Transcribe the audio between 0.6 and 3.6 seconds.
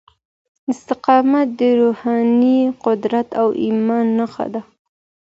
استقامت د روحاني قوت او